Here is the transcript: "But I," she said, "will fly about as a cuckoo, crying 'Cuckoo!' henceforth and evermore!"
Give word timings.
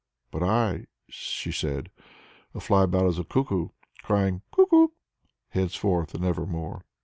"But 0.31 0.41
I," 0.41 0.87
she 1.09 1.51
said, 1.51 1.91
"will 2.53 2.61
fly 2.61 2.85
about 2.85 3.05
as 3.05 3.19
a 3.19 3.23
cuckoo, 3.23 3.67
crying 4.01 4.41
'Cuckoo!' 4.51 4.87
henceforth 5.49 6.15
and 6.15 6.25
evermore!" 6.25 6.83